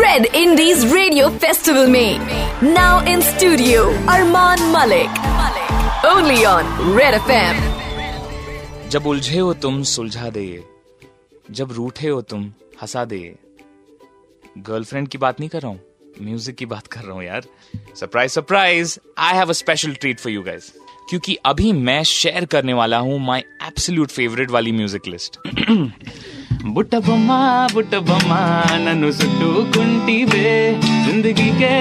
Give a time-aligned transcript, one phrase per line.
[0.00, 2.18] Red Indies radio Festival में
[2.62, 5.18] now in studio Armaan Malik
[6.06, 7.56] only on Red F
[8.88, 10.64] जब उलझे हो तुम सुलझा दे।
[11.50, 12.52] जब रूठे हो तुम
[12.82, 13.34] हंसा दे।
[14.58, 15.80] गर्लफ्रेंड की बात नहीं कर रहा हूँ
[16.22, 17.42] म्यूज़िक की बात कर रहा हूँ यार।
[17.96, 20.72] Surprise surprise I have a special treat for you guys
[21.10, 25.38] क्योंकि अभी मैं शेयर करने वाला हूँ माई एब्सोल्यूट फेवरेट वाली म्यूज़िक लिस्ट
[26.74, 27.40] बुटबमा
[27.74, 28.40] बुटबमा
[31.06, 31.74] ज़िंदगी के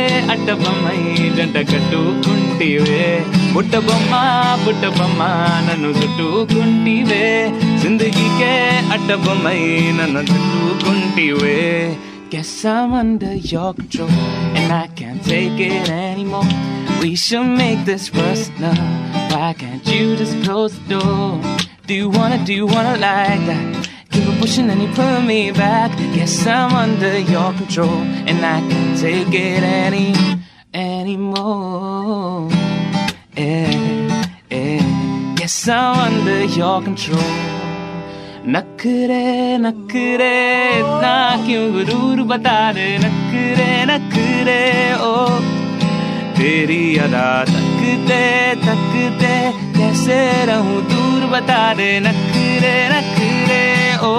[7.84, 8.54] ज़िंदगी के
[8.96, 11.55] अटबमई ननु सुट्टू कुंटीवे
[12.30, 18.10] Guess I'm under your control and I can't take it anymore We should make this
[18.10, 18.76] personal.
[19.32, 21.42] Why can't you just close the door?
[21.86, 23.90] Do you wanna, do you wanna like that?
[24.12, 25.96] Keep on pushing and you pull me back.
[26.16, 30.13] Guess I'm under your control and I can't take it any
[30.74, 32.49] anymore.
[33.38, 33.71] Eh,
[34.49, 34.49] eh.
[34.49, 35.36] Yeah, yeah.
[35.36, 37.21] Guess I'm under your control.
[38.48, 45.57] なくれなくれなきゅうぐるるばたでなくれなくれを、oh.
[47.05, 48.23] अदा तकते
[48.65, 49.35] तकते
[49.77, 53.63] कैसे रहूं दूर बता दे नखरे नखरे
[54.09, 54.13] ओ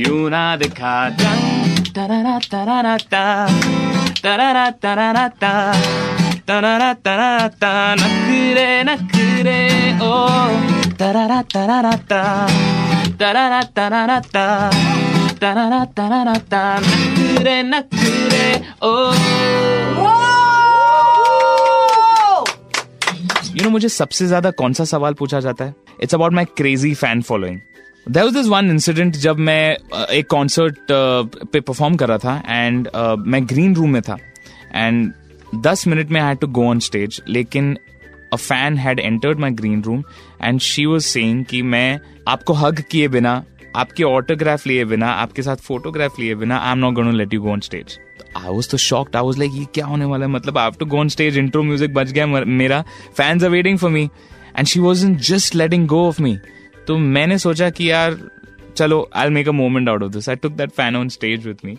[0.00, 3.24] you ना दिखा दंग तरारा तरारा ता
[4.24, 5.52] तरारा तरारा ता
[6.50, 9.60] तरारा तरारा ता नखरे नखरे
[10.08, 10.14] ओ
[11.02, 12.22] तरारा तरारा ता
[13.22, 14.46] तरारा तरारा ता
[15.42, 18.46] तरारा तरारा ता नखरे नखरे
[18.88, 19.13] ओ
[23.75, 25.75] मुझे सबसे ज़्यादा कौन सा सवाल पूछा जाता है?
[26.03, 27.59] It's about my crazy fan following
[28.07, 29.75] there was this one incident जब मैं
[30.09, 32.89] एक कॉन्सर्ट पे परफॉर्म कर रहा था एंड
[33.27, 34.17] मैं ग्रीन रूम में था
[34.75, 35.11] एंड
[35.61, 37.77] दस मिनट में I had to go on stage लेकिन
[38.33, 40.03] a fan had entered my green room
[40.43, 43.43] and she was saying कि मैं आपको हग किए बिना
[43.75, 47.41] आपके ऑटोग्राफ लिए बिना, आपके साथ फोटोग्राफ लिए बिना I am not gonna let you
[47.41, 47.97] go on stage
[48.37, 50.31] I was तो शॉक्ड आई वॉज़ लाइक ये क्या होने वाला है?
[50.31, 52.81] मतलब I to go on stage intro music बच गया मेरा।
[53.17, 54.03] Fans are waiting for me
[54.57, 56.37] and she was in just letting go of me
[56.87, 58.17] तो मैंने सोचा कि यार
[58.77, 61.65] चलो I make a moment out of this I took that fan on stage with
[61.65, 61.77] me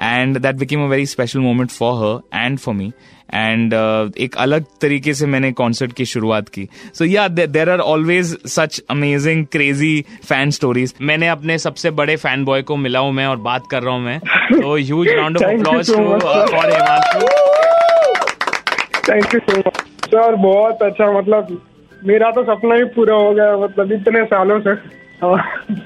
[0.00, 2.92] and that became a very special moment for her and for me
[3.34, 3.72] and
[4.18, 6.68] एक अलग तरीके से मैंने कॉन्सर्ट की शुरुआत की.
[6.94, 12.44] So yeah there are always such amazing crazy fan stories मैंने अपने सबसे बड़े फ़ैन
[12.44, 14.18] बॉय को मिला हूँ मैं और बात कर रहा हूँ मैं.
[14.52, 16.18] तो huge round of applause to
[16.52, 17.26] for Himanshu
[19.08, 21.60] thank you so much sir बहुत अच्छा मतलब
[22.04, 24.74] मेरा तो सपना ही पूरा हो गया मतलब इतने सालों से.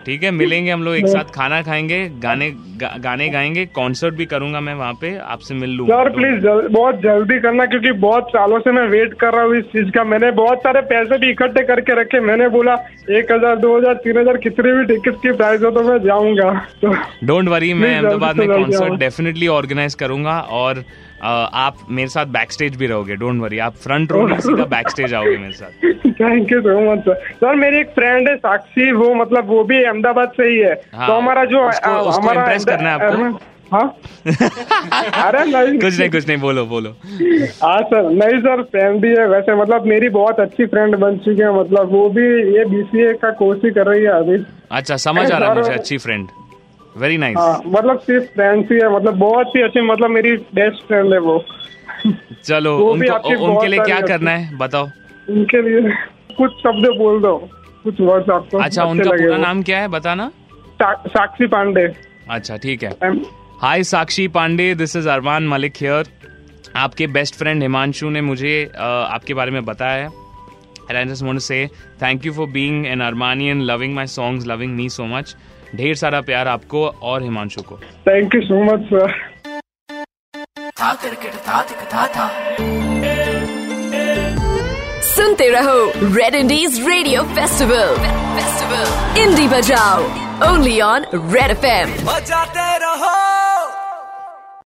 [0.06, 4.26] ठीक है मिलेंगे हम लोग एक साथ खाना खाएँगे गाने गा, गाने गाएँगे कॉन्सर्ट भी
[4.26, 8.30] करूँगा मैं वहाँ पे आपसे मिल लूँगा। सर प्लीज़ जल, बहुत जल्दी करना क्योंकि बहुत
[8.30, 11.30] सालों से मैं वेट कर रहा हूँ इस चीज़ का। मैंने बहुत सारे पैसे भी
[11.30, 12.74] इकट्ठे करके रखे। मैंने बोला
[13.10, 16.50] एक हज़ार दो हज़ार तीन हज़ार कितने भी टिकट की प्राइस हो तो मैं जाऊँगा।
[16.82, 16.94] तो
[17.26, 20.84] डोंट वरी मैं अहमदाबाद में कॉन्सर्ट डेफिनेटली ऑर्गेनाइज करूँगा और
[21.22, 24.88] आप मेरे साथ बैक स्टेज भी रहोगे डोंट वरी आप फ्रंट रो में सीधा बैक
[24.90, 28.90] स्टेज आओगे मेरे साथ। Thank you so much sir sir मेरी एक फ्रेंड है साक्षी
[28.92, 32.46] वो मतलब वो भी अहमदाबाद से ही है। हाँ, तो हमारा जो उसको, उसको हमारा
[32.56, 33.38] करना है आपको?
[33.72, 33.94] हाँ?
[35.24, 36.90] अरे नहीं। कुछ नहीं कुछ नहीं बोलो बोलो।
[37.62, 41.42] हाँ सर नहीं सर फ्रेंड ही है वैसे मतलब मेरी बहुत अच्छी फ्रेंड बन चुकी
[41.42, 42.26] है मतलब वो भी
[42.56, 45.72] ये बीसीए का कोर्स ही कर रही है अभी। अच्छा समझ आ रहा है मुझे
[45.72, 46.28] अच्छी फ्रेंड
[46.96, 50.86] वेरी नाइस हाँ मतलब सिर्फ़ फ्रेंड्स ही है मतलब बहुत ही अच्छी मतलब मेरी बेस्ट
[50.86, 51.44] फ्रेंड है वो।
[52.44, 54.88] चलो उनको, उनके लिए क्या करना है बताओ।
[55.30, 55.92] उनके लिए
[56.36, 57.48] कुछ शब्द बोल दो
[57.84, 60.32] कुछ वर्ड्स आपको। अच्छा उनका पूरा नाम क्या है बताना?
[60.52, 61.94] सा- साक्षी पांडे।
[62.30, 62.90] अच्छा ठीक है।
[63.62, 66.04] Hi Sakshi Pandey this is Armaan Malik here
[66.76, 70.10] आपके बेस्ट फ्रेंड हिमांशु ने मुझे आपके बारे में बताया है।
[70.90, 71.68] And I just want to say
[72.02, 75.34] thank you for being an Armanian, loving my songs, loving me so much.
[75.76, 79.30] ढेर सारा प्यार आपको और हिमांशु को। Thank you so much sir
[85.19, 85.77] सुनते रहो
[86.15, 87.95] red indies radio festival
[88.35, 90.03] festival indie बजाओ
[90.51, 93.13] ओनली ऑन रेड एफ बजाते रहो